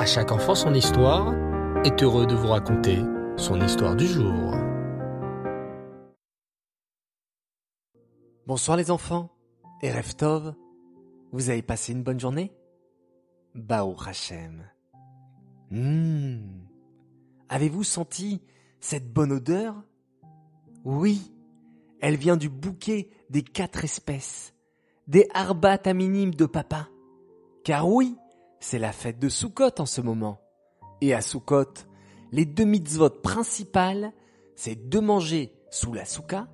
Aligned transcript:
À 0.00 0.06
chaque 0.06 0.32
enfant 0.32 0.54
son 0.54 0.72
histoire 0.72 1.34
est 1.84 2.02
heureux 2.02 2.26
de 2.26 2.34
vous 2.34 2.46
raconter 2.46 3.00
son 3.36 3.60
histoire 3.60 3.94
du 3.94 4.06
jour. 4.06 4.54
Bonsoir 8.46 8.78
les 8.78 8.90
enfants 8.90 9.28
et 9.82 9.92
Reftov, 9.92 10.54
vous 11.32 11.50
avez 11.50 11.60
passé 11.60 11.92
une 11.92 12.02
bonne 12.02 12.18
journée? 12.18 12.50
Bao 13.54 13.94
Hachem. 14.06 14.64
Hmm. 15.70 16.62
Avez-vous 17.50 17.84
senti 17.84 18.40
cette 18.80 19.12
bonne 19.12 19.32
odeur? 19.32 19.84
Oui, 20.82 21.30
elle 22.00 22.16
vient 22.16 22.38
du 22.38 22.48
bouquet 22.48 23.10
des 23.28 23.42
quatre 23.42 23.84
espèces, 23.84 24.54
des 25.08 25.28
arbat 25.34 25.92
minimes 25.92 26.34
de 26.34 26.46
papa. 26.46 26.88
Car 27.64 27.86
oui, 27.86 28.16
c'est 28.60 28.78
la 28.78 28.92
fête 28.92 29.18
de 29.18 29.28
Sukkot 29.28 29.80
en 29.80 29.86
ce 29.86 30.00
moment. 30.00 30.40
Et 31.00 31.14
à 31.14 31.22
Sukkot, 31.22 31.72
les 32.30 32.44
deux 32.44 32.64
mitzvot 32.64 33.10
principales, 33.10 34.12
c'est 34.54 34.88
de 34.88 35.00
manger 35.00 35.52
sous 35.70 35.92
la 35.92 36.04
souka 36.04 36.46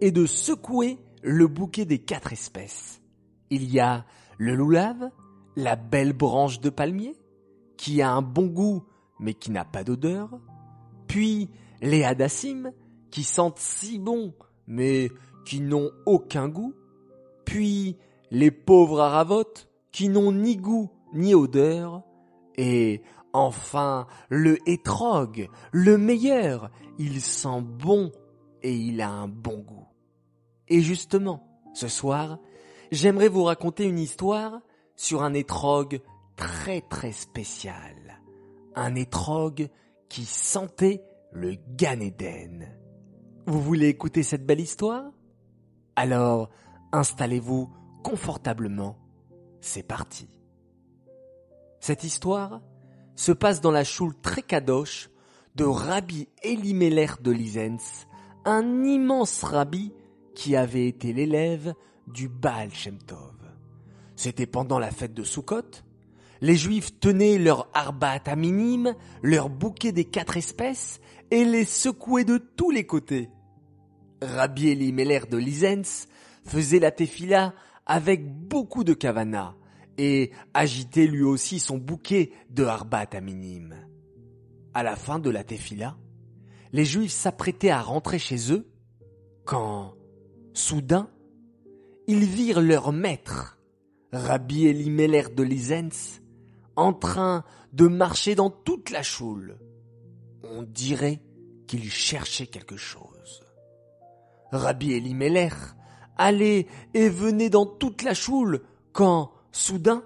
et 0.00 0.12
de 0.12 0.26
secouer 0.26 0.98
le 1.22 1.46
bouquet 1.48 1.84
des 1.84 1.98
quatre 1.98 2.32
espèces. 2.32 3.02
Il 3.50 3.70
y 3.70 3.80
a 3.80 4.06
le 4.38 4.54
loulav, 4.54 5.10
la 5.56 5.76
belle 5.76 6.12
branche 6.12 6.60
de 6.60 6.70
palmier, 6.70 7.16
qui 7.76 8.00
a 8.00 8.12
un 8.12 8.22
bon 8.22 8.46
goût 8.46 8.84
mais 9.18 9.34
qui 9.34 9.50
n'a 9.50 9.66
pas 9.66 9.84
d'odeur, 9.84 10.30
puis 11.06 11.50
les 11.82 12.04
hadassim, 12.04 12.72
qui 13.10 13.22
sentent 13.22 13.58
si 13.58 13.98
bon 13.98 14.32
mais 14.66 15.10
qui 15.44 15.60
n'ont 15.60 15.90
aucun 16.06 16.48
goût, 16.48 16.74
puis 17.44 17.96
les 18.30 18.50
pauvres 18.50 19.00
aravotes, 19.00 19.68
qui 19.90 20.08
n'ont 20.08 20.32
ni 20.32 20.56
goût 20.56 20.90
ni 21.12 21.34
odeur, 21.34 22.02
et 22.56 23.02
enfin 23.32 24.06
le 24.28 24.58
hétrog, 24.68 25.48
le 25.72 25.98
meilleur, 25.98 26.70
il 26.98 27.20
sent 27.20 27.62
bon 27.62 28.12
et 28.62 28.74
il 28.74 29.00
a 29.00 29.10
un 29.10 29.28
bon 29.28 29.58
goût. 29.58 29.86
Et 30.68 30.80
justement, 30.80 31.46
ce 31.74 31.88
soir, 31.88 32.38
j'aimerais 32.92 33.28
vous 33.28 33.44
raconter 33.44 33.84
une 33.84 33.98
histoire 33.98 34.60
sur 34.96 35.22
un 35.22 35.34
étrog 35.34 36.00
très 36.36 36.80
très 36.80 37.12
spécial. 37.12 38.20
Un 38.74 38.94
étrog 38.94 39.68
qui 40.08 40.24
sentait 40.24 41.02
le 41.32 41.56
Ganéden. 41.76 42.68
Vous 43.46 43.60
voulez 43.60 43.88
écouter 43.88 44.22
cette 44.22 44.46
belle 44.46 44.60
histoire? 44.60 45.10
Alors, 45.96 46.50
installez-vous 46.92 47.70
confortablement. 48.02 48.96
C'est 49.60 49.82
parti. 49.82 50.28
Cette 51.80 52.04
histoire 52.04 52.60
se 53.16 53.32
passe 53.32 53.62
dans 53.62 53.70
la 53.70 53.84
choule 53.84 54.14
très 54.20 54.42
kadosh 54.42 55.10
de 55.54 55.64
Rabbi 55.64 56.28
Elimelech 56.42 57.22
de 57.22 57.32
Lisens, 57.32 58.06
un 58.44 58.84
immense 58.84 59.42
rabbi 59.42 59.92
qui 60.34 60.56
avait 60.56 60.86
été 60.86 61.12
l'élève 61.12 61.74
du 62.06 62.28
Baal 62.28 62.72
Shem 62.72 62.98
Tov. 62.98 63.34
C'était 64.14 64.46
pendant 64.46 64.78
la 64.78 64.90
fête 64.90 65.14
de 65.14 65.24
Sukkot. 65.24 65.82
Les 66.42 66.56
Juifs 66.56 66.98
tenaient 67.00 67.38
leur 67.38 67.68
arbat 67.72 68.20
à 68.26 68.36
minime, 68.36 68.94
leur 69.22 69.48
bouquet 69.48 69.92
des 69.92 70.04
quatre 70.04 70.36
espèces, 70.36 71.00
et 71.30 71.44
les 71.44 71.64
secouaient 71.64 72.24
de 72.24 72.38
tous 72.38 72.70
les 72.70 72.86
côtés. 72.86 73.30
Rabbi 74.22 74.68
Elimelech 74.68 75.30
de 75.30 75.38
Lisens 75.38 76.08
faisait 76.44 76.78
la 76.78 76.90
tefila 76.90 77.54
avec 77.86 78.26
beaucoup 78.26 78.84
de 78.84 78.92
kavana 78.92 79.54
et 79.98 80.30
agitait 80.54 81.06
lui 81.06 81.22
aussi 81.22 81.58
son 81.58 81.78
bouquet 81.78 82.32
de 82.50 82.64
harbat 82.64 83.08
à 83.12 83.20
minime. 83.20 83.74
À 84.74 84.82
la 84.82 84.96
fin 84.96 85.18
de 85.18 85.30
la 85.30 85.44
tefila, 85.44 85.96
les 86.72 86.84
Juifs 86.84 87.12
s'apprêtaient 87.12 87.70
à 87.70 87.82
rentrer 87.82 88.18
chez 88.18 88.52
eux 88.52 88.68
quand, 89.44 89.94
soudain, 90.54 91.10
ils 92.06 92.24
virent 92.24 92.60
leur 92.60 92.92
maître, 92.92 93.58
Rabbi 94.12 94.66
Elimelech 94.66 95.34
de 95.34 95.42
Lisens, 95.42 96.20
en 96.76 96.92
train 96.92 97.44
de 97.72 97.86
marcher 97.86 98.34
dans 98.34 98.50
toute 98.50 98.90
la 98.90 99.02
choule. 99.02 99.58
On 100.42 100.62
dirait 100.62 101.20
qu'il 101.66 101.90
cherchait 101.90 102.46
quelque 102.46 102.76
chose. 102.76 103.44
Rabbi 104.52 104.92
Elimelech 104.92 105.54
allait 106.16 106.66
et 106.94 107.08
venait 107.08 107.50
dans 107.50 107.66
toute 107.66 108.02
la 108.02 108.14
choule 108.14 108.62
quand, 108.92 109.32
soudain, 109.52 110.02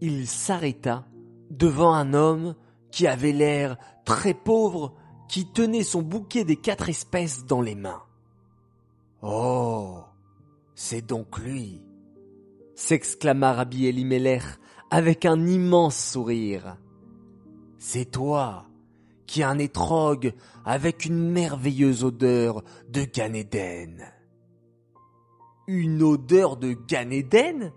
il 0.00 0.26
s'arrêta 0.26 1.06
devant 1.50 1.92
un 1.92 2.14
homme 2.14 2.54
qui 2.90 3.06
avait 3.06 3.32
l'air 3.32 3.76
très 4.04 4.34
pauvre, 4.34 4.94
qui 5.28 5.46
tenait 5.46 5.82
son 5.82 6.02
bouquet 6.02 6.44
des 6.44 6.56
quatre 6.56 6.88
espèces 6.88 7.44
dans 7.44 7.60
les 7.60 7.74
mains. 7.74 8.02
Oh, 9.22 9.98
c'est 10.74 11.04
donc 11.04 11.38
lui, 11.38 11.82
s'exclama 12.74 13.52
Rabbi 13.52 13.86
Elimelech 13.86 14.44
avec 14.90 15.24
un 15.26 15.46
immense 15.46 15.96
sourire. 15.96 16.76
C'est 17.78 18.10
toi 18.10 18.64
qui 19.26 19.42
as 19.42 19.50
un 19.50 19.58
étrogue 19.58 20.32
avec 20.64 21.04
une 21.04 21.30
merveilleuse 21.30 22.02
odeur 22.04 22.62
de 22.88 23.02
Ganéden. 23.02 24.04
Une 25.66 26.02
odeur 26.02 26.56
de 26.56 26.72
Ganéden 26.72 27.72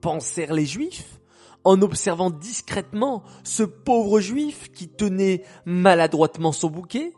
pensèrent 0.00 0.54
les 0.54 0.66
Juifs 0.66 1.20
en 1.64 1.82
observant 1.82 2.30
discrètement 2.30 3.22
ce 3.44 3.62
pauvre 3.62 4.20
Juif 4.20 4.70
qui 4.72 4.88
tenait 4.88 5.42
maladroitement 5.64 6.52
son 6.52 6.70
bouquet. 6.70 7.12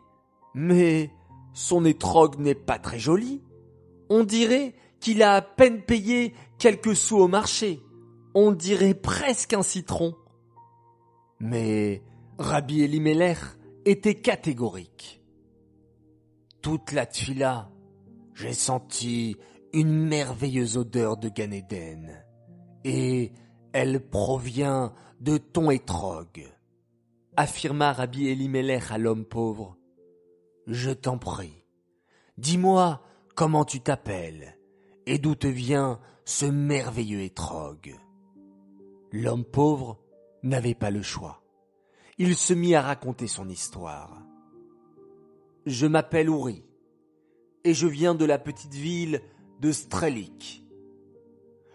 Mais 0.53 1.11
son 1.53 1.85
étrogue 1.85 2.39
n'est 2.39 2.55
pas 2.55 2.79
très 2.79 2.99
joli. 2.99 3.41
On 4.09 4.23
dirait 4.23 4.75
qu'il 4.99 5.23
a 5.23 5.35
à 5.35 5.41
peine 5.41 5.81
payé 5.81 6.33
quelques 6.57 6.95
sous 6.95 7.17
au 7.17 7.27
marché. 7.27 7.81
On 8.33 8.51
dirait 8.51 8.93
presque 8.93 9.53
un 9.53 9.63
citron. 9.63 10.15
Mais 11.39 12.03
Rabbi 12.37 12.83
Elimelech 12.83 13.39
était 13.85 14.15
catégorique. 14.15 15.21
Toute 16.61 16.91
la 16.91 17.05
tuila, 17.05 17.71
j'ai 18.35 18.53
senti 18.53 19.37
une 19.73 19.91
merveilleuse 19.91 20.77
odeur 20.77 21.17
de 21.17 21.29
Ganéden, 21.29 22.20
et 22.83 23.31
elle 23.73 23.99
provient 23.99 24.93
de 25.19 25.37
ton 25.37 25.69
étrogue, 25.71 26.47
affirma 27.37 27.93
Rabbi 27.93 28.27
Elimelech 28.27 28.91
à 28.91 28.97
l'homme 28.97 29.25
pauvre. 29.25 29.77
Je 30.67 30.91
t'en 30.91 31.17
prie, 31.17 31.65
dis-moi 32.37 33.01
comment 33.35 33.65
tu 33.65 33.81
t'appelles 33.81 34.57
et 35.05 35.17
d'où 35.17 35.35
te 35.35 35.47
vient 35.47 35.99
ce 36.25 36.45
merveilleux 36.45 37.21
étrogue. 37.21 37.95
L'homme 39.11 39.45
pauvre 39.45 39.99
n'avait 40.43 40.75
pas 40.75 40.91
le 40.91 41.01
choix. 41.01 41.43
Il 42.17 42.35
se 42.35 42.53
mit 42.53 42.75
à 42.75 42.81
raconter 42.81 43.27
son 43.27 43.49
histoire. 43.49 44.21
Je 45.65 45.85
m'appelle 45.87 46.29
Ouri 46.29 46.65
et 47.63 47.73
je 47.73 47.87
viens 47.87 48.15
de 48.15 48.25
la 48.25 48.39
petite 48.39 48.73
ville 48.73 49.21
de 49.59 49.71
Strelik. 49.71 50.60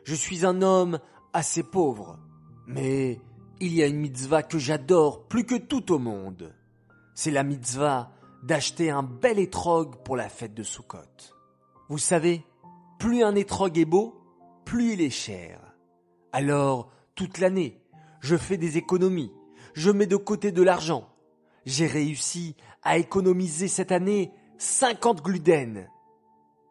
Je 0.07 0.15
suis 0.15 0.47
un 0.47 0.63
homme 0.63 1.01
assez 1.33 1.65
pauvre, 1.65 2.21
mais 2.69 3.21
il 3.59 3.75
y 3.75 3.83
a 3.83 3.89
une 3.89 3.99
mitzvah 3.99 4.45
que 4.45 4.57
j'adore 4.57 5.27
plus 5.27 5.45
que 5.45 5.57
tout 5.57 5.91
au 5.93 5.99
monde. 5.99 6.55
C'est 7.17 7.33
la 7.33 7.43
mitzvah 7.43 8.13
d'acheter 8.45 8.89
un 8.89 9.03
bel 9.03 9.41
étrog 9.41 9.97
pour 10.05 10.17
la 10.17 10.29
fête 10.29 10.55
de 10.55 10.63
Sukkot. 10.63 11.01
Vous 11.89 11.99
savez, 11.99 12.45
plus 13.01 13.25
un 13.25 13.35
étrog 13.35 13.77
est 13.79 13.85
beau, 13.85 14.23
plus 14.65 14.93
il 14.93 15.01
est 15.01 15.11
cher. 15.11 15.61
Alors, 16.31 16.93
toute 17.17 17.39
l'année, 17.39 17.83
je 18.21 18.37
fais 18.37 18.59
des 18.59 18.77
économies, 18.77 19.33
je 19.75 19.91
mets 19.91 20.07
de 20.07 20.15
côté 20.15 20.53
de 20.53 20.63
l'argent. 20.63 21.09
J'ai 21.65 21.89
réussi 21.89 22.55
à 22.85 22.97
économiser 22.97 23.67
cette 23.67 23.91
année 23.91 24.31
50 24.59 25.21
gluden. 25.25 25.91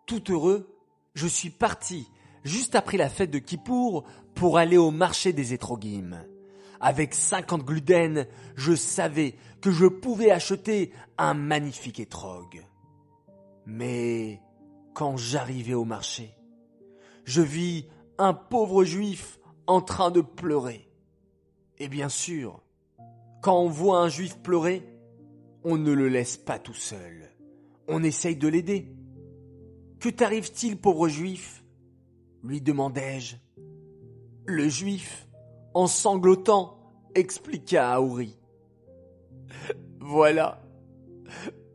Tout 0.06 0.32
heureux, 0.32 0.74
je 1.16 1.28
suis 1.28 1.50
parti 1.50 2.08
juste 2.46 2.76
après 2.76 2.98
la 2.98 3.10
fête 3.10 3.32
de 3.32 3.40
Kippour 3.40 4.06
pour 4.34 4.58
aller 4.58 4.78
au 4.78 4.92
marché 4.92 5.34
des 5.34 5.54
étrogim. 5.54 6.24
Avec 6.80 7.14
50 7.14 7.64
gluden, 7.64 8.28
je 8.56 8.76
savais 8.76 9.36
que 9.60 9.72
je 9.72 9.88
pouvais 9.88 10.32
acheter 10.32 10.92
un 11.18 11.34
magnifique 11.34 12.00
étrog. 12.00 12.64
Mais 13.66 14.40
quand 14.94 15.18
j'arrivais 15.18 15.74
au 15.74 15.86
marché. 15.86 16.36
Je 17.26 17.42
vis 17.42 17.88
un 18.18 18.34
pauvre 18.34 18.84
juif 18.86 19.40
en 19.68 19.82
train 19.82 20.10
de 20.10 20.22
pleurer. 20.22 20.88
Et 21.80 21.90
bien 21.90 22.10
sûr, 22.10 22.62
quand 23.42 23.60
on 23.60 23.68
voit 23.68 24.00
un 24.00 24.10
juif 24.10 24.38
pleurer, 24.38 24.88
on 25.64 25.78
ne 25.78 25.92
le 25.92 26.08
laisse 26.08 26.38
pas 26.38 26.60
tout 26.60 26.74
seul. 26.74 27.30
On 27.88 28.04
essaye 28.04 28.36
de 28.36 28.48
l'aider. 28.48 28.96
Que 30.00 30.10
t'arrive-t-il, 30.10 30.78
pauvre 30.78 31.10
juif? 31.10 31.65
Lui 32.46 32.62
demandai-je. 32.62 33.38
Le 34.46 34.70
juif, 34.70 35.28
en 35.74 35.88
sanglotant, 35.88 36.78
expliqua 37.16 37.92
Aouri. 37.94 38.38
Voilà. 40.00 40.62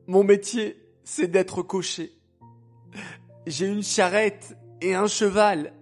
Mon 0.07 0.23
métier, 0.23 0.77
c'est 1.03 1.27
d'être 1.27 1.63
cocher. 1.63 2.13
J'ai 3.47 3.67
une 3.67 3.83
charrette 3.83 4.57
et 4.81 4.95
un 4.95 5.09
cheval. 5.09 5.75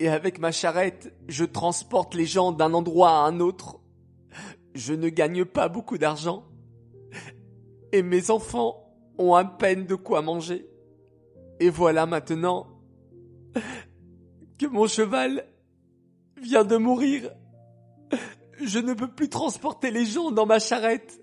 Et 0.00 0.08
avec 0.08 0.38
ma 0.38 0.52
charrette, 0.52 1.14
je 1.28 1.44
transporte 1.44 2.14
les 2.14 2.26
gens 2.26 2.52
d'un 2.52 2.72
endroit 2.72 3.10
à 3.10 3.26
un 3.26 3.40
autre. 3.40 3.80
Je 4.74 4.94
ne 4.94 5.10
gagne 5.10 5.44
pas 5.44 5.68
beaucoup 5.68 5.98
d'argent. 5.98 6.44
Et 7.92 8.02
mes 8.02 8.30
enfants 8.30 8.90
ont 9.18 9.34
à 9.34 9.44
peine 9.44 9.86
de 9.86 9.94
quoi 9.94 10.22
manger. 10.22 10.66
Et 11.60 11.68
voilà 11.68 12.06
maintenant 12.06 12.75
que 14.58 14.66
mon 14.66 14.86
cheval 14.86 15.46
vient 16.36 16.64
de 16.64 16.76
mourir. 16.76 17.30
Je 18.60 18.78
ne 18.78 18.94
peux 18.94 19.10
plus 19.10 19.28
transporter 19.28 19.90
les 19.90 20.06
gens 20.06 20.30
dans 20.30 20.46
ma 20.46 20.58
charrette. 20.58 21.22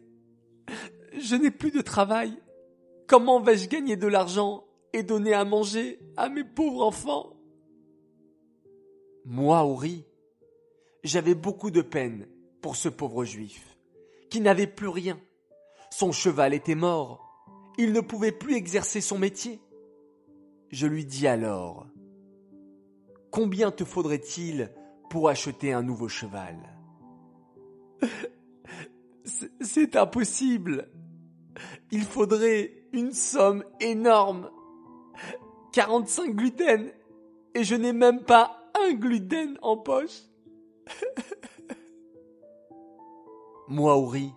Je 1.18 1.35
n'ai 1.35 1.51
plus 1.51 1.71
de 1.71 1.81
travail. 1.81 2.38
Comment 3.07 3.39
vais-je 3.39 3.68
gagner 3.68 3.95
de 3.95 4.07
l'argent 4.07 4.65
et 4.94 5.03
donner 5.03 5.33
à 5.33 5.45
manger 5.45 6.00
à 6.18 6.30
mes 6.30 6.44
pauvres 6.44 6.83
enfants? 6.83 7.35
Moi, 9.25 9.63
Ori, 9.63 10.06
j'avais 11.03 11.36
beaucoup 11.36 11.71
de 11.71 11.81
peine 11.81 12.27
pour 12.62 12.75
ce 12.75 12.89
pauvre 12.89 13.25
juif, 13.25 13.77
qui 14.29 14.41
n'avait 14.41 14.68
plus 14.68 14.88
rien. 14.88 15.19
Son 15.91 16.12
cheval 16.12 16.53
était 16.53 16.75
mort. 16.75 17.29
Il 17.77 17.94
ne 17.94 18.01
pouvait 18.01 18.31
plus 18.31 18.56
exercer 18.56 19.01
son 19.01 19.18
métier. 19.18 19.59
Je 20.69 20.88
lui 20.88 21.06
dis 21.06 21.27
alors, 21.27 21.88
Combien 23.33 23.71
te 23.71 23.83
faudrait-il 23.83 24.71
pour 25.09 25.27
acheter 25.27 25.74
un 25.74 25.81
nouveau 25.81 26.07
cheval 26.07 26.56
C'est 29.59 29.95
impossible. 29.95 30.88
Il 31.89 32.03
faudrait 32.03 32.85
une 32.94 33.12
somme 33.12 33.63
énorme. 33.80 34.51
45 35.71 36.35
gluten. 36.35 36.91
Et 37.56 37.63
je 37.63 37.75
n'ai 37.75 37.91
même 37.91 38.21
pas 38.21 38.71
un 38.80 38.94
gluten 38.94 39.57
en 39.63 39.77
poche. 39.77 40.21
Moi, 43.68 43.97
Ori, 43.97 44.31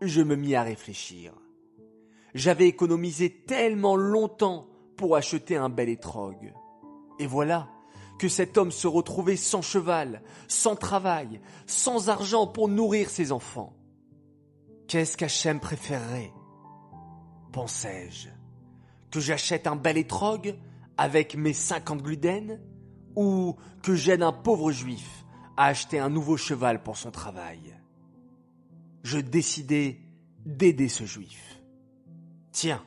je 0.00 0.22
me 0.22 0.34
mis 0.34 0.54
à 0.54 0.62
réfléchir. 0.62 1.34
J'avais 2.32 2.68
économisé 2.68 3.44
tellement 3.44 3.96
longtemps 3.96 4.66
pour 4.96 5.14
acheter 5.14 5.56
un 5.56 5.68
bel 5.68 5.90
étrogue. 5.90 6.54
Et 7.18 7.26
voilà 7.26 7.68
que 8.22 8.28
cet 8.28 8.56
homme 8.56 8.70
se 8.70 8.86
retrouvait 8.86 9.34
sans 9.34 9.62
cheval, 9.62 10.22
sans 10.46 10.76
travail, 10.76 11.40
sans 11.66 12.08
argent 12.08 12.46
pour 12.46 12.68
nourrir 12.68 13.10
ses 13.10 13.32
enfants. 13.32 13.74
Qu'est-ce 14.86 15.16
qu'Hachem 15.16 15.58
préférerait 15.58 16.32
Pensais-je. 17.50 18.28
Que 19.10 19.18
j'achète 19.18 19.66
un 19.66 19.74
bel 19.74 19.98
étrogue 19.98 20.56
avec 20.96 21.34
mes 21.34 21.52
cinquante 21.52 22.00
gluden 22.00 22.60
ou 23.16 23.56
que 23.82 23.96
j'aide 23.96 24.22
un 24.22 24.32
pauvre 24.32 24.70
juif 24.70 25.24
à 25.56 25.64
acheter 25.64 25.98
un 25.98 26.08
nouveau 26.08 26.36
cheval 26.36 26.84
pour 26.84 26.96
son 26.96 27.10
travail? 27.10 27.76
Je 29.02 29.18
décidai 29.18 30.00
d'aider 30.46 30.88
ce 30.88 31.06
juif. 31.06 31.60
Tiens, 32.52 32.84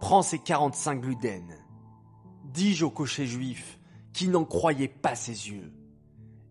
prends 0.00 0.22
ces 0.22 0.38
quarante-cinq 0.38 1.02
gluden, 1.02 1.54
dis-je 2.44 2.86
au 2.86 2.90
cocher 2.90 3.26
juif 3.26 3.77
n'en 4.26 4.44
croyait 4.44 4.88
pas 4.88 5.14
ses 5.14 5.50
yeux. 5.50 5.72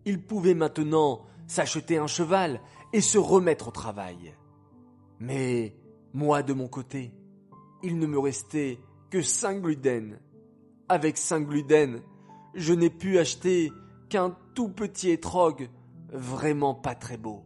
Il 0.06 0.22
pouvait 0.22 0.54
maintenant 0.54 1.26
s'acheter 1.46 1.98
un 1.98 2.06
cheval 2.06 2.62
et 2.94 3.02
se 3.02 3.18
remettre 3.18 3.68
au 3.68 3.72
travail. 3.72 4.34
Mais 5.20 5.76
moi 6.14 6.42
de 6.42 6.54
mon 6.54 6.68
côté, 6.68 7.12
il 7.82 7.98
ne 7.98 8.06
me 8.06 8.18
restait 8.18 8.78
que 9.10 9.20
cinq 9.20 9.60
gluden. 9.60 10.18
Avec 10.88 11.18
cinq 11.18 11.46
gluden, 11.46 12.00
je 12.54 12.72
n'ai 12.72 12.90
pu 12.90 13.18
acheter 13.18 13.70
qu'un 14.08 14.36
tout 14.54 14.68
petit 14.68 15.10
étrogue, 15.10 15.68
vraiment 16.10 16.74
pas 16.74 16.94
très 16.94 17.18
beau. 17.18 17.44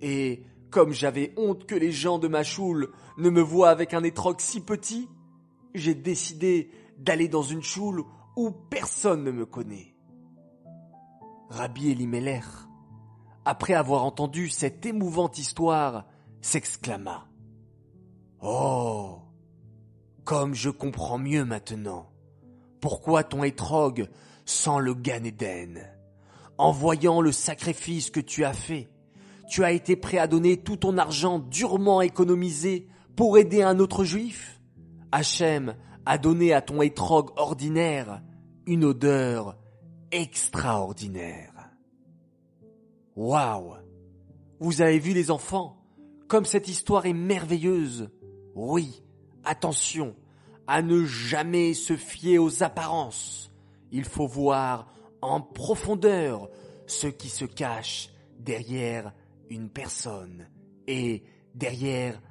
Et 0.00 0.44
comme 0.70 0.92
j'avais 0.92 1.32
honte 1.36 1.66
que 1.66 1.74
les 1.74 1.90
gens 1.90 2.18
de 2.18 2.28
ma 2.28 2.44
choule 2.44 2.90
ne 3.18 3.28
me 3.28 3.40
voient 3.40 3.70
avec 3.70 3.92
un 3.92 4.04
étrogue 4.04 4.40
si 4.40 4.60
petit, 4.60 5.08
j'ai 5.74 5.94
décidé 5.94 6.70
d'aller 6.98 7.28
dans 7.28 7.42
une 7.42 7.62
choule 7.62 8.04
personne 8.48 9.24
ne 9.24 9.30
me 9.30 9.44
connaît. 9.44 9.94
Rabbi 11.50 11.90
Elimelech, 11.90 12.44
après 13.44 13.74
avoir 13.74 14.04
entendu 14.04 14.48
cette 14.48 14.86
émouvante 14.86 15.38
histoire, 15.38 16.06
s'exclama. 16.40 17.26
Oh. 18.40 19.18
Comme 20.24 20.54
je 20.54 20.70
comprends 20.70 21.18
mieux 21.18 21.44
maintenant. 21.44 22.10
Pourquoi 22.80 23.24
ton 23.24 23.42
étrogue 23.42 24.08
sent 24.44 24.78
le 24.80 24.94
Gan 24.94 25.24
En 26.56 26.72
voyant 26.72 27.20
le 27.20 27.32
sacrifice 27.32 28.10
que 28.10 28.20
tu 28.20 28.44
as 28.44 28.52
fait, 28.52 28.88
tu 29.48 29.64
as 29.64 29.72
été 29.72 29.96
prêt 29.96 30.18
à 30.18 30.28
donner 30.28 30.56
tout 30.56 30.76
ton 30.76 30.96
argent 30.96 31.40
durement 31.40 32.00
économisé 32.00 32.86
pour 33.16 33.36
aider 33.36 33.62
un 33.62 33.80
autre 33.80 34.04
juif? 34.04 34.60
Hachem 35.12 35.74
a 36.06 36.18
donné 36.18 36.52
à 36.52 36.62
ton 36.62 36.80
étrogue 36.80 37.30
ordinaire 37.36 38.22
une 38.70 38.84
odeur 38.84 39.56
extraordinaire. 40.12 41.70
Waouh 43.16 43.74
Vous 44.60 44.80
avez 44.80 45.00
vu 45.00 45.12
les 45.12 45.32
enfants? 45.32 45.82
Comme 46.28 46.44
cette 46.44 46.68
histoire 46.68 47.04
est 47.06 47.12
merveilleuse. 47.12 48.10
Oui, 48.54 49.02
attention 49.42 50.14
à 50.68 50.82
ne 50.82 51.04
jamais 51.04 51.74
se 51.74 51.96
fier 51.96 52.38
aux 52.38 52.62
apparences. 52.62 53.50
Il 53.90 54.04
faut 54.04 54.28
voir 54.28 54.86
en 55.20 55.40
profondeur 55.40 56.48
ce 56.86 57.08
qui 57.08 57.28
se 57.28 57.46
cache 57.46 58.10
derrière 58.38 59.12
une 59.48 59.68
personne 59.68 60.46
et 60.86 61.24
derrière 61.56 62.22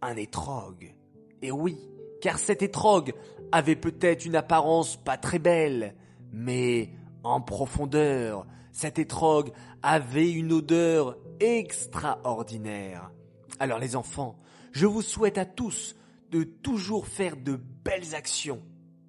un 0.00 0.16
étrogue. 0.16 0.94
Et 1.42 1.50
oui, 1.50 1.76
car 2.22 2.38
cet 2.38 2.62
étrogue 2.62 3.12
avait 3.52 3.76
peut-être 3.76 4.24
une 4.24 4.36
apparence 4.36 4.96
pas 4.96 5.16
très 5.16 5.38
belle, 5.38 5.94
mais 6.32 6.90
en 7.22 7.40
profondeur, 7.40 8.46
cet 8.72 8.98
étrogue 8.98 9.52
avait 9.82 10.30
une 10.30 10.52
odeur 10.52 11.18
extraordinaire. 11.40 13.12
Alors 13.60 13.78
les 13.78 13.94
enfants, 13.94 14.38
je 14.72 14.86
vous 14.86 15.02
souhaite 15.02 15.38
à 15.38 15.44
tous 15.44 15.94
de 16.30 16.42
toujours 16.44 17.06
faire 17.06 17.36
de 17.36 17.60
belles 17.84 18.14
actions, 18.14 18.62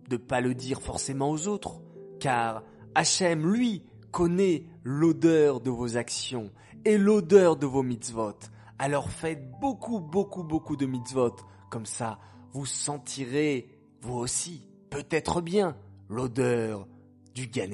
de 0.10 0.18
pas 0.18 0.42
le 0.42 0.54
dire 0.54 0.82
forcément 0.82 1.32
aux 1.32 1.48
autres, 1.48 1.82
car 2.20 2.64
Hachem, 2.96 3.52
lui, 3.52 3.84
connaît 4.12 4.66
l'odeur 4.84 5.62
de 5.62 5.72
vos 5.72 5.98
actions 5.98 6.52
et 6.86 6.98
l'odeur 6.98 7.56
de 7.56 7.66
vos 7.66 7.82
mitzvot. 7.82 8.38
Alors 8.78 9.10
faites 9.10 9.50
beaucoup, 9.60 10.00
beaucoup, 10.00 10.44
beaucoup 10.44 10.76
de 10.76 10.86
mitzvot, 10.86 11.36
comme 11.70 11.86
ça 11.86 12.20
vous 12.52 12.66
sentirez, 12.68 13.73
vous 14.04 14.20
aussi, 14.20 14.62
peut-être 14.90 15.40
bien, 15.40 15.78
l'odeur 16.10 16.86
du 17.34 17.48
Gan 17.48 17.70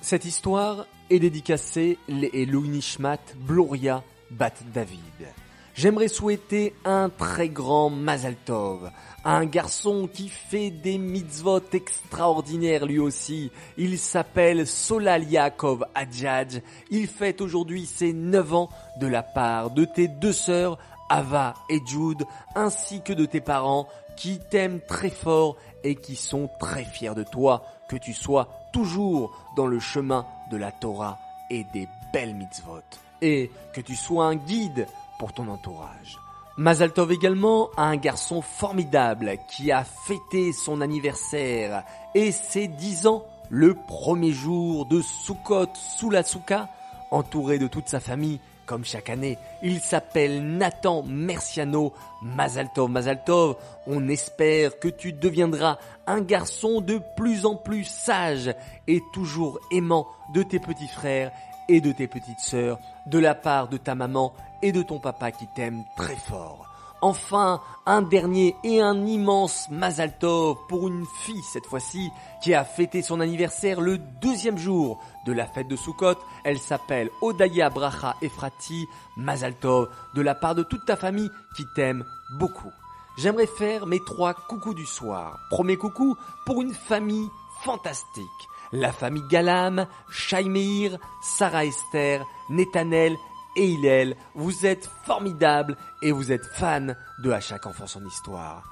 Cette 0.00 0.24
histoire 0.24 0.86
est 1.10 1.20
dédicacée 1.20 1.96
les 2.08 2.44
Louis 2.44 2.68
Nishmat 2.68 3.20
Bloria 3.36 4.02
Bat 4.32 4.54
David. 4.74 5.28
J'aimerais 5.76 6.08
souhaiter 6.08 6.74
un 6.84 7.08
très 7.08 7.48
grand 7.48 7.88
Mazal 7.88 8.34
Tov, 8.44 8.90
un 9.24 9.46
garçon 9.46 10.08
qui 10.12 10.28
fait 10.28 10.70
des 10.70 10.98
mitzvot 10.98 11.60
extraordinaires 11.72 12.84
lui 12.84 12.98
aussi. 12.98 13.52
Il 13.78 13.96
s'appelle 13.98 14.66
Solal 14.66 15.30
Yaakov 15.30 15.84
Adjadj. 15.94 16.60
Il 16.90 17.06
fête 17.06 17.40
aujourd'hui 17.40 17.86
ses 17.86 18.12
9 18.12 18.54
ans 18.54 18.68
de 19.00 19.06
la 19.06 19.22
part 19.22 19.70
de 19.70 19.84
tes 19.84 20.08
deux 20.08 20.32
sœurs 20.32 20.78
Ava 21.10 21.54
et 21.68 21.80
Jude, 21.86 22.24
ainsi 22.54 23.02
que 23.02 23.12
de 23.12 23.26
tes 23.26 23.40
parents 23.40 23.86
qui 24.16 24.38
t'aiment 24.38 24.80
très 24.80 25.10
fort 25.10 25.56
et 25.84 25.96
qui 25.96 26.16
sont 26.16 26.48
très 26.58 26.84
fiers 26.84 27.14
de 27.14 27.24
toi, 27.24 27.64
que 27.88 27.96
tu 27.96 28.14
sois 28.14 28.48
toujours 28.72 29.36
dans 29.56 29.66
le 29.66 29.80
chemin 29.80 30.24
de 30.50 30.56
la 30.56 30.72
Torah 30.72 31.18
et 31.50 31.64
des 31.72 31.88
belles 32.12 32.34
mitzvot, 32.34 32.80
et 33.20 33.50
que 33.74 33.80
tu 33.80 33.96
sois 33.96 34.26
un 34.26 34.36
guide 34.36 34.86
pour 35.18 35.32
ton 35.32 35.48
entourage. 35.48 36.18
Mazaltov 36.56 37.10
également 37.12 37.70
a 37.76 37.84
un 37.84 37.96
garçon 37.96 38.42
formidable 38.42 39.38
qui 39.48 39.72
a 39.72 39.84
fêté 39.84 40.52
son 40.52 40.80
anniversaire 40.80 41.84
et 42.14 42.32
ses 42.32 42.68
10 42.68 43.06
ans 43.06 43.24
le 43.48 43.74
premier 43.74 44.32
jour 44.32 44.86
de 44.86 45.00
Sukkot 45.00 45.72
sous 45.74 46.10
la 46.10 46.22
souka, 46.22 46.68
entouré 47.10 47.58
de 47.58 47.66
toute 47.66 47.88
sa 47.88 47.98
famille 47.98 48.40
comme 48.70 48.84
chaque 48.84 49.10
année. 49.10 49.36
Il 49.64 49.80
s'appelle 49.80 50.46
Nathan 50.46 51.02
Merciano. 51.02 51.92
Mazaltov, 52.22 52.88
Mazaltov, 52.88 53.56
on 53.88 54.08
espère 54.08 54.78
que 54.78 54.86
tu 54.86 55.12
deviendras 55.12 55.78
un 56.06 56.20
garçon 56.20 56.80
de 56.80 57.00
plus 57.16 57.46
en 57.46 57.56
plus 57.56 57.82
sage 57.82 58.54
et 58.86 59.00
toujours 59.12 59.58
aimant 59.72 60.06
de 60.34 60.44
tes 60.44 60.60
petits 60.60 60.86
frères 60.86 61.32
et 61.68 61.80
de 61.80 61.90
tes 61.90 62.06
petites 62.06 62.38
sœurs, 62.38 62.78
de 63.06 63.18
la 63.18 63.34
part 63.34 63.66
de 63.66 63.76
ta 63.76 63.96
maman 63.96 64.34
et 64.62 64.70
de 64.70 64.82
ton 64.82 65.00
papa 65.00 65.32
qui 65.32 65.48
t'aime 65.48 65.82
très 65.96 66.14
fort. 66.14 66.69
Enfin, 67.02 67.62
un 67.86 68.02
dernier 68.02 68.54
et 68.62 68.80
un 68.82 69.06
immense 69.06 69.68
Mazaltov 69.70 70.58
pour 70.68 70.86
une 70.86 71.06
fille 71.22 71.42
cette 71.42 71.66
fois-ci 71.66 72.10
qui 72.42 72.52
a 72.52 72.62
fêté 72.64 73.00
son 73.00 73.20
anniversaire 73.20 73.80
le 73.80 73.98
deuxième 74.20 74.58
jour 74.58 75.02
de 75.24 75.32
la 75.32 75.46
fête 75.46 75.68
de 75.68 75.76
Sukkot. 75.76 76.16
Elle 76.44 76.58
s'appelle 76.58 77.10
Odaya 77.22 77.70
Bracha 77.70 78.16
Efrati 78.20 78.86
Mazaltov 79.16 79.88
de 80.14 80.20
la 80.20 80.34
part 80.34 80.54
de 80.54 80.62
toute 80.62 80.84
ta 80.84 80.96
famille 80.96 81.30
qui 81.56 81.64
t'aime 81.74 82.04
beaucoup. 82.38 82.72
J'aimerais 83.16 83.46
faire 83.46 83.86
mes 83.86 84.00
trois 84.04 84.34
coucous 84.34 84.74
du 84.74 84.86
soir. 84.86 85.38
Premier 85.50 85.76
coucou 85.76 86.16
pour 86.44 86.60
une 86.60 86.74
famille 86.74 87.28
fantastique. 87.62 88.24
La 88.72 88.92
famille 88.92 89.26
Galam, 89.28 89.86
Shaimeir, 90.10 90.96
Sarah 91.22 91.64
Esther, 91.64 92.24
Netanel 92.50 93.16
et 93.56 93.66
Hillel, 93.66 94.16
vous 94.34 94.66
êtes 94.66 94.88
formidables 95.04 95.76
et 96.02 96.12
vous 96.12 96.32
êtes 96.32 96.46
fans 96.46 96.94
de 97.22 97.30
À 97.30 97.40
chaque 97.40 97.66
enfant 97.66 97.86
son 97.86 98.04
histoire. 98.06 98.64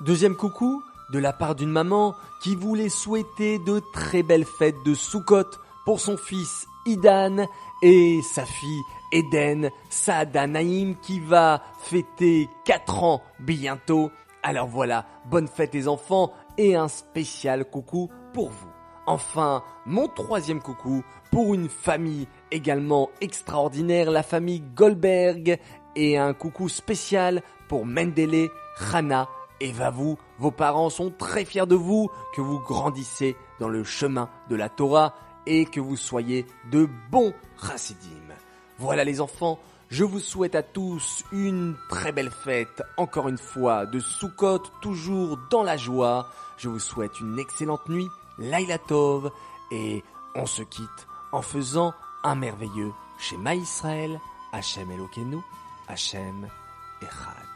Deuxième 0.00 0.36
coucou, 0.36 0.82
de 1.12 1.18
la 1.18 1.32
part 1.32 1.54
d'une 1.54 1.70
maman 1.70 2.14
qui 2.42 2.56
voulait 2.56 2.88
souhaiter 2.88 3.58
de 3.58 3.80
très 3.92 4.22
belles 4.22 4.46
fêtes 4.46 4.82
de 4.84 4.94
Sukkot 4.94 5.50
pour 5.84 6.00
son 6.00 6.16
fils 6.16 6.66
Idan 6.86 7.46
et 7.82 8.20
sa 8.22 8.44
fille 8.44 8.82
Eden 9.12 9.70
Saada 9.90 10.46
Naïm 10.46 10.96
qui 10.96 11.20
va 11.20 11.62
fêter 11.78 12.48
4 12.64 13.02
ans 13.04 13.22
bientôt. 13.38 14.10
Alors 14.42 14.66
voilà, 14.66 15.06
bonne 15.26 15.48
fête 15.48 15.74
les 15.74 15.86
enfants 15.86 16.32
et 16.58 16.74
un 16.74 16.88
spécial 16.88 17.64
coucou 17.64 18.10
pour 18.32 18.50
vous. 18.50 18.71
Enfin, 19.06 19.62
mon 19.84 20.06
troisième 20.08 20.60
coucou 20.60 21.02
pour 21.30 21.54
une 21.54 21.68
famille 21.68 22.28
également 22.50 23.10
extraordinaire, 23.20 24.10
la 24.10 24.22
famille 24.22 24.60
Goldberg, 24.60 25.58
et 25.96 26.18
un 26.18 26.34
coucou 26.34 26.68
spécial 26.68 27.42
pour 27.68 27.84
Mendele, 27.84 28.48
Hana 28.92 29.28
et 29.60 29.72
Vavou. 29.72 30.18
Vos 30.38 30.50
parents 30.50 30.90
sont 30.90 31.10
très 31.10 31.44
fiers 31.44 31.66
de 31.66 31.74
vous, 31.74 32.08
que 32.34 32.40
vous 32.40 32.60
grandissez 32.60 33.36
dans 33.60 33.68
le 33.68 33.84
chemin 33.84 34.28
de 34.48 34.56
la 34.56 34.68
Torah 34.68 35.14
et 35.46 35.64
que 35.66 35.80
vous 35.80 35.96
soyez 35.96 36.46
de 36.70 36.88
bons 37.10 37.32
chassidim. 37.60 38.08
Voilà 38.78 39.04
les 39.04 39.20
enfants, 39.20 39.58
je 39.92 40.04
vous 40.04 40.20
souhaite 40.20 40.54
à 40.54 40.62
tous 40.62 41.22
une 41.32 41.76
très 41.90 42.12
belle 42.12 42.30
fête, 42.30 42.82
encore 42.96 43.28
une 43.28 43.38
fois, 43.38 43.84
de 43.84 44.00
Sukkot, 44.00 44.62
toujours 44.80 45.38
dans 45.50 45.62
la 45.62 45.76
joie. 45.76 46.30
Je 46.56 46.68
vous 46.68 46.78
souhaite 46.78 47.20
une 47.20 47.38
excellente 47.38 47.88
nuit, 47.88 48.08
Laila 48.38 48.78
Tov, 48.78 49.30
et 49.70 50.04
on 50.34 50.46
se 50.46 50.62
quitte 50.62 51.06
en 51.32 51.42
faisant 51.42 51.94
un 52.24 52.34
merveilleux 52.34 52.92
Shema 53.18 53.54
Israël, 53.54 54.20
Hachem 54.52 54.90
Elokeinu, 54.90 55.38
Hachem 55.88 56.48
Echad. 57.00 57.51